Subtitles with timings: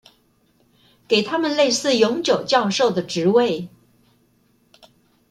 [1.07, 3.69] 給他們類似永久教授的職位